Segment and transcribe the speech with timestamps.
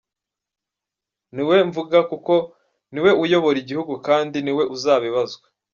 [1.35, 2.33] Ni we mvuga kuko
[2.93, 5.45] ni we uyobora igihugu kandi ni we uzabibazwa.